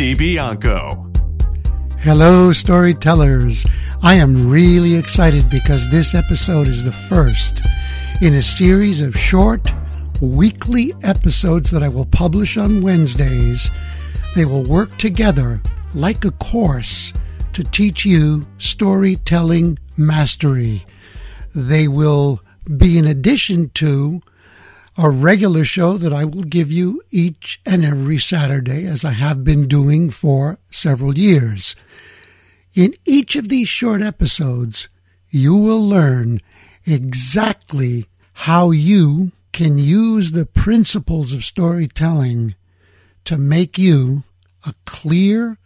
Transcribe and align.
DiBianco. 0.00 1.14
Hello, 1.98 2.54
storytellers. 2.54 3.66
I 4.02 4.14
am 4.14 4.48
really 4.48 4.94
excited 4.94 5.50
because 5.50 5.90
this 5.90 6.14
episode 6.14 6.68
is 6.68 6.82
the 6.82 6.92
first 7.10 7.60
in 8.22 8.32
a 8.32 8.40
series 8.40 9.02
of 9.02 9.14
short, 9.14 9.68
weekly 10.22 10.94
episodes 11.02 11.70
that 11.72 11.82
I 11.82 11.90
will 11.90 12.06
publish 12.06 12.56
on 12.56 12.80
Wednesdays. 12.80 13.70
They 14.34 14.46
will 14.46 14.62
work 14.62 14.96
together 14.96 15.60
like 15.94 16.24
a 16.24 16.30
course 16.30 17.12
to 17.52 17.62
teach 17.62 18.06
you 18.06 18.46
storytelling 18.56 19.78
mastery. 19.98 20.86
They 21.54 21.88
will 21.88 22.40
be 22.78 22.96
in 22.96 23.04
addition 23.04 23.68
to 23.74 24.22
a 25.02 25.08
regular 25.08 25.64
show 25.64 25.96
that 25.96 26.12
I 26.12 26.26
will 26.26 26.42
give 26.42 26.70
you 26.70 27.00
each 27.10 27.58
and 27.64 27.86
every 27.86 28.18
Saturday, 28.18 28.84
as 28.84 29.02
I 29.02 29.12
have 29.12 29.42
been 29.42 29.66
doing 29.66 30.10
for 30.10 30.58
several 30.70 31.18
years. 31.18 31.74
In 32.74 32.92
each 33.06 33.34
of 33.34 33.48
these 33.48 33.68
short 33.68 34.02
episodes, 34.02 34.90
you 35.30 35.56
will 35.56 35.80
learn 35.80 36.42
exactly 36.84 38.08
how 38.34 38.72
you 38.72 39.32
can 39.52 39.78
use 39.78 40.32
the 40.32 40.44
principles 40.44 41.32
of 41.32 41.46
storytelling 41.46 42.54
to 43.24 43.38
make 43.38 43.78
you 43.78 44.24
a 44.66 44.74
clear, 44.84 45.56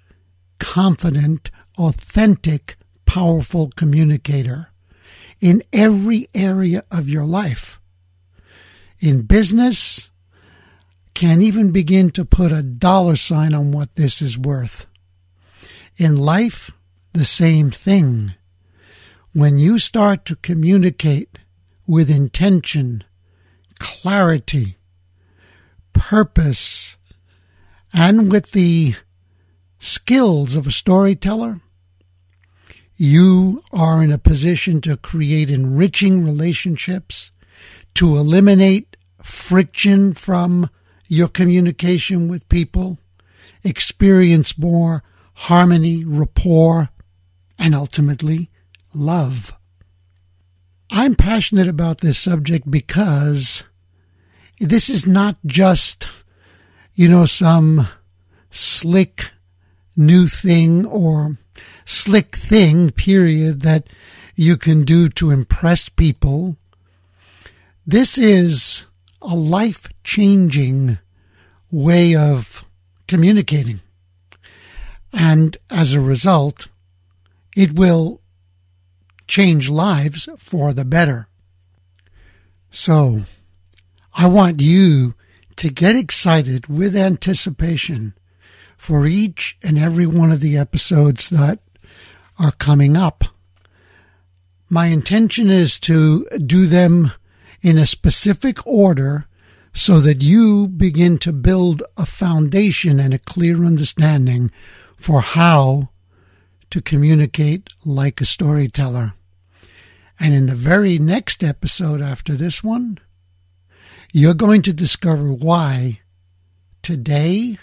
confident, 0.61 1.51
authentic, 1.77 2.77
powerful 3.05 3.73
communicator 3.75 4.69
in 5.41 5.61
every 5.73 6.29
area 6.37 6.85
of 6.93 7.09
your 7.09 7.25
life 7.25 7.81
in 9.05 9.21
business 9.21 10.11
can't 11.13 11.43
even 11.43 11.71
begin 11.73 12.11
to 12.11 12.25
put 12.25 12.51
a 12.51 12.63
dollar 12.63 13.17
sign 13.17 13.53
on 13.53 13.71
what 13.71 13.95
this 13.97 14.23
is 14.23 14.39
worth. 14.39 14.87
In 15.99 16.17
life, 16.17 16.71
the 17.13 17.27
same 17.27 17.71
thing. 17.71 18.33
When 19.35 19.59
you 19.59 19.79
start 19.79 20.25
to 20.25 20.37
communicate 20.37 21.39
with 21.87 22.09
intention, 22.09 23.05
clarity, 23.79 24.79
purpose, 25.93 26.97
and 27.93 28.31
with 28.31 28.53
the 28.53 28.95
skills 29.79 30.57
of 30.57 30.67
a 30.67 30.73
storyteller, 30.73 31.61
you 32.97 33.63
are 33.71 34.03
in 34.03 34.11
a 34.11 34.19
position 34.19 34.81
to 34.81 34.97
create 34.97 35.51
enriching 35.51 36.25
relationships, 36.25 37.33
to 37.95 38.17
eliminate 38.17 38.97
friction 39.23 40.13
from 40.13 40.69
your 41.07 41.29
communication 41.29 42.29
with 42.29 42.49
people, 42.49 42.99
experience 43.63 44.59
more 44.59 45.03
harmony, 45.35 46.05
rapport, 46.05 46.91
and 47.59 47.75
ultimately 47.75 48.51
love. 48.93 49.57
I'm 50.91 51.15
passionate 51.15 51.69
about 51.69 52.01
this 52.01 52.19
subject 52.19 52.71
because 52.71 53.65
this 54.61 54.89
is 54.89 55.07
not 55.07 55.37
just, 55.45 56.07
you 56.95 57.09
know, 57.09 57.27
some 57.27 57.89
slick 58.51 59.31
new 59.97 60.27
thing 60.27 60.87
or 60.87 61.39
slick 61.85 62.37
thing, 62.37 62.91
period, 62.91 63.63
that 63.63 63.89
you 64.37 64.57
can 64.57 64.85
do 64.85 65.09
to 65.09 65.31
impress 65.31 65.89
people. 65.89 66.57
This 67.87 68.17
is 68.17 68.87
a 69.21 69.37
life 69.37 69.89
changing 70.05 70.99
way 71.71 72.17
of 72.17 72.65
communicating. 73.07 73.81
And 75.13 75.57
as 75.69 75.93
a 75.93 76.01
result, 76.01 76.69
it 77.55 77.75
will 77.75 78.23
change 79.29 79.69
lives 79.69 80.31
for 80.39 80.73
the 80.73 80.87
better. 80.87 81.29
So, 82.71 83.25
I 84.15 84.29
want 84.29 84.63
you 84.63 85.15
to 85.57 85.69
get 85.69 85.95
excited 85.95 86.69
with 86.69 86.97
anticipation 86.97 88.15
for 88.79 89.07
each 89.07 89.59
and 89.63 89.79
every 89.79 90.07
one 90.07 90.33
of 90.33 90.41
the 90.41 90.57
episodes 90.57 91.29
that 91.29 91.61
are 92.39 92.53
coming 92.53 92.97
up. 92.97 93.25
My 94.71 94.87
intention 94.87 95.51
is 95.51 95.79
to 95.81 96.27
do 96.39 96.67
them 96.67 97.13
in 97.65 97.79
a 97.79 97.87
specific 97.87 98.65
order 98.67 99.27
so 99.73 99.99
that 99.99 100.21
you 100.21 100.69
begin 100.69 101.17
to 101.17 101.33
build 101.33 101.83
a 101.97 102.05
foundation 102.05 103.01
and 103.01 103.15
a 103.15 103.19
clear 103.19 103.65
understanding 103.65 104.51
for 104.99 105.23
how 105.23 105.89
to 106.69 106.83
communicate 106.83 107.71
like 107.83 108.21
a 108.21 108.27
storyteller. 108.27 109.15
And 110.21 110.35
in 110.35 110.45
the 110.45 110.55
very 110.55 110.99
next 110.99 111.43
episode 111.43 112.03
after 112.03 112.35
this 112.35 112.63
one, 112.63 112.99
you're 114.13 114.35
going 114.35 114.61
to 114.63 114.73
discover 114.75 115.33
why 115.33 116.01
today 116.83 117.57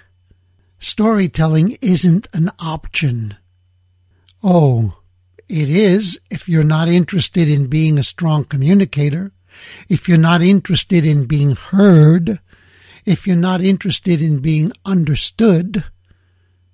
storytelling 0.79 1.77
isn't 1.79 2.27
an 2.33 2.49
option. 2.57 3.35
Oh, 4.43 4.97
it 5.47 5.69
is 5.69 6.19
if 6.31 6.49
you're 6.49 6.63
not 6.63 6.87
interested 6.87 7.47
in 7.47 7.67
being 7.67 7.99
a 7.99 8.03
strong 8.03 8.45
communicator 8.45 9.31
if 9.89 10.07
you're 10.07 10.17
not 10.17 10.41
interested 10.41 11.05
in 11.05 11.25
being 11.25 11.51
heard, 11.51 12.39
if 13.05 13.25
you're 13.25 13.35
not 13.35 13.61
interested 13.61 14.21
in 14.21 14.39
being 14.39 14.71
understood, 14.85 15.83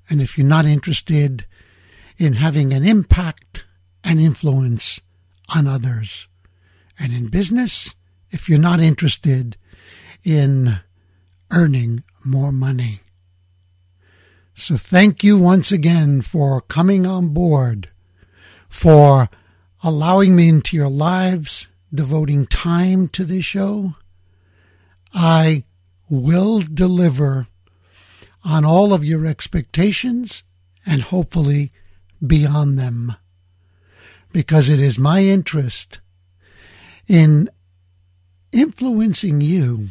and 0.09 0.21
if 0.21 0.38
you're 0.38 0.47
not 0.47 0.65
interested 0.65 1.45
in 2.17 2.33
having 2.33 2.73
an 2.73 2.85
impact 2.85 3.65
and 4.03 4.19
influence 4.19 4.99
on 5.49 5.67
others. 5.67 6.27
And 6.99 7.13
in 7.13 7.27
business, 7.27 7.93
if 8.31 8.49
you're 8.49 8.59
not 8.59 8.79
interested 8.79 9.57
in 10.23 10.79
earning 11.51 12.03
more 12.23 12.51
money. 12.51 13.01
So 14.53 14.75
thank 14.75 15.23
you 15.23 15.38
once 15.38 15.71
again 15.71 16.21
for 16.21 16.61
coming 16.61 17.05
on 17.05 17.29
board, 17.29 17.91
for 18.67 19.29
allowing 19.83 20.35
me 20.35 20.49
into 20.49 20.75
your 20.75 20.89
lives 20.89 21.67
devoting 21.97 22.46
time 22.46 23.09
to 23.09 23.25
this 23.25 23.44
show, 23.44 23.96
I 25.13 25.66
will 26.09 26.59
deliver 26.59 27.47
on 28.46 28.63
all 28.63 28.94
of 28.94 29.03
your 29.03 29.25
expectations 29.25 30.44
and 30.86 31.02
hopefully 31.02 31.74
beyond 32.25 32.80
them. 32.80 33.16
Because 34.31 34.69
it 34.69 34.80
is 34.80 35.00
my 35.00 35.24
interest 35.24 36.00
in 37.07 37.50
influencing 38.52 39.41
you, 39.41 39.90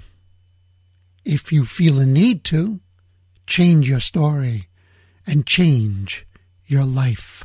if 1.25 1.53
you 1.53 1.65
feel 1.65 1.99
a 1.99 2.07
need 2.07 2.45
to, 2.45 2.81
change 3.47 3.89
your 3.89 4.01
story 4.01 4.69
and 5.27 5.47
change 5.47 6.27
your 6.67 6.85
life. 6.85 7.45